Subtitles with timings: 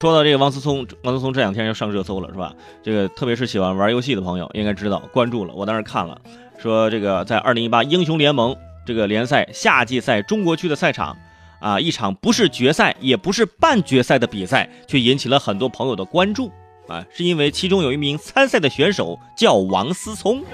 [0.00, 2.54] 说到这个王思聪，王思聪这两天要上热搜了，是吧？
[2.84, 5.52] 这个特别是喜欢玩游戏的朋友应该知道，关注了。
[5.52, 6.16] 我当时看了，
[6.56, 8.56] 说这个在二零一八英雄联盟
[8.86, 11.16] 这个联赛夏季赛中国区的赛场，
[11.58, 16.52] 啊，一场不是决赛也不是半决赛的比赛，却引起了很多朋友的关注
[16.86, 20.44] 啊，是因为其中有一名参赛的选手叫王思聪，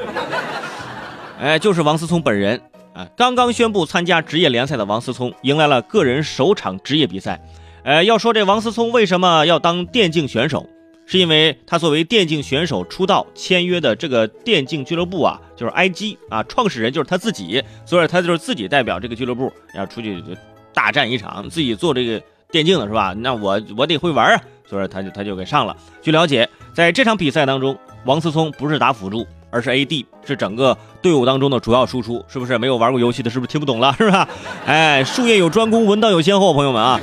[1.39, 2.59] 哎，就是王思聪本人
[2.95, 3.07] 啊。
[3.15, 7.39] 刚刚宣布参加职业联赛的王思聪，迎来了个人首场职业比赛。
[7.85, 10.67] 呃，要说这王思聪为什么要当电竞选手，
[11.05, 20.25] 是因为他作为电竞选手出道签约的这个电竞俱乐部啊，就是 IG 啊，创始人就是他自己，所以他就是自己代表这个俱乐部要出去
[20.73, 23.15] 大战一场，自己做这个电竞的是吧？
[23.19, 25.77] 那我我得会玩啊，所以他就他就给上了。
[26.01, 27.77] 据了解，在这场比赛当中，
[28.07, 32.57] 王思聪不是打辅助，而是 AD，是整个队伍当中的主要输出，是不是？
[32.57, 33.95] 没有玩过游戏的，是不是听不懂了？
[33.99, 34.27] 是吧？
[34.65, 36.99] 哎，术业有专攻，文道有先后，朋友们啊。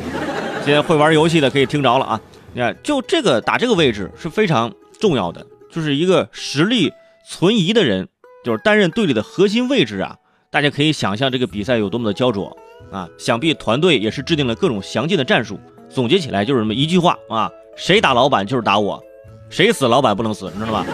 [0.63, 2.21] 今天会玩游戏的可以听着了啊！
[2.53, 6.93] 你看，就这个打这个位置是非常重要的，就是一个实力
[7.27, 8.07] 存疑的人，
[8.45, 10.15] 就是担任队里的核心位置啊。
[10.51, 12.55] 大家可以想象这个比赛有多么的焦灼
[12.91, 13.09] 啊！
[13.17, 15.59] 想必团队也是制定了各种详尽的战术，
[15.89, 19.01] 总结起来就是这么一句话啊：谁打老板就是打我，
[19.49, 20.85] 谁死老板不能死，你知道吧？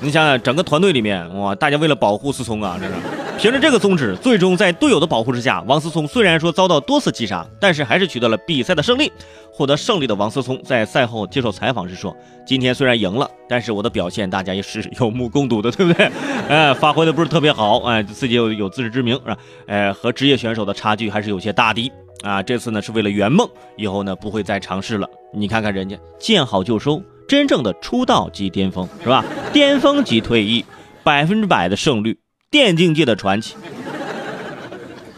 [0.00, 2.92] 你想想，整个团队里面哇，大家为了保护思聪啊，这是。
[3.38, 9.12] 凭着这个宗旨，最终在队友的保护之下，王思聪虽然说遭到多次击杀，但是还是取得了比赛的胜利。
[9.52, 16.10] 获得胜利的王思聪在赛后接受采访时说：“今天虽然赢了，但是我的表现大家也是有目共睹的，对不对？
[16.48, 19.36] 哎， 发挥的不是特别好，哎，自己有有自知之明，是吧？
[19.66, 22.42] 哎，和职业选手的差距还是有些大的啊。
[22.42, 25.06] 这次呢是为了圆梦，以后呢不会再尝试了。
[25.32, 29.24] 你看看人家见好就收，真正的出道即巅峰，是吧？
[29.52, 30.64] 巅峰即退役，
[31.04, 32.18] 百分之百的胜率。”
[32.56, 33.54] 电竞界的传奇，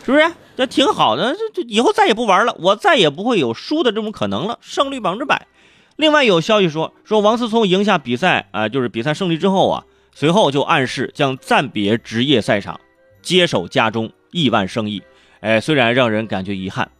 [0.04, 0.24] 是不是？
[0.56, 5.46] 这挺好的，这这以后再也不玩了，我再也不会有输的这种可能了，胜率百分之百。
[5.94, 12.80] 另外有消息说，说王思聪赢下比赛啊，就是比赛胜利之后啊，随后就暗示将暂别职业赛场，
[13.22, 15.00] 接手家中亿万生意。
[15.38, 16.90] 哎，虽然让人感觉遗憾，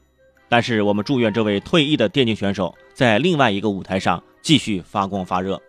[0.48, 5.60] 但是我们祝愿这位退役的电竞选手在另外一个舞台上继续发光发热。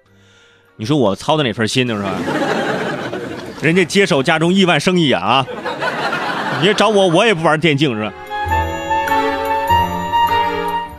[0.75, 2.58] 你说我操的哪份心呢，是吧？
[3.61, 5.21] 人家接手家中亿万生意啊！
[5.21, 5.47] 啊，
[6.61, 8.13] 你找我，我也不玩电竞是吧？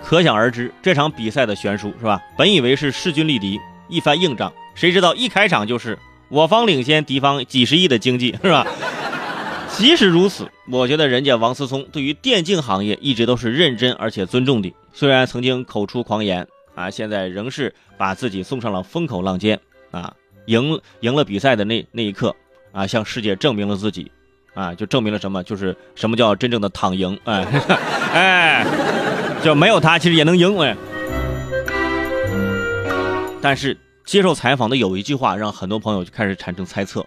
[0.04, 2.20] 可想而知这场比赛的悬殊是吧？
[2.36, 5.98] 本以为是势均力敌，一番硬仗，谁知道一开场就是
[6.28, 8.66] 我方领先敌方几十亿的经济是吧？
[9.78, 14.74] 即使如此，我觉得人家王思聪对于电竞行业一直都是认真而且尊重的。
[14.92, 19.58] 虽然曾经口出狂言啊，现在仍是把自己送上了风口浪尖
[19.92, 20.12] 啊！
[20.46, 22.34] 赢赢了比赛的那那一刻。
[22.72, 24.10] 啊，向世界证明了自己，
[24.54, 25.42] 啊，就证明了什么？
[25.42, 27.18] 就是什么叫真正的躺赢？
[27.24, 27.46] 哎，
[28.14, 28.66] 哎，
[29.42, 30.76] 就没有他其实也能赢哎。
[33.42, 37.04] 但是接受采访的有一句话，让很多朋友就开始产生猜测。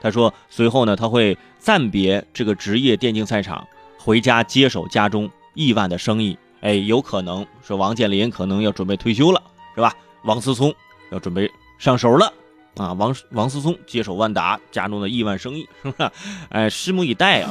[0.00, 3.66] 他说，随后呢，他会暂别这个职业电竞赛场，
[3.98, 6.36] 回家接手家中亿万的生意。
[6.60, 9.42] 哎，有可能说王健林可能要准备退休了，
[9.74, 9.94] 是吧？
[10.24, 10.74] 王思聪
[11.10, 12.32] 要准备上手了。
[12.76, 16.10] 啊，王王思聪接手万达家中的亿万生意，是不是？
[16.48, 17.50] 哎，拭目以待啊！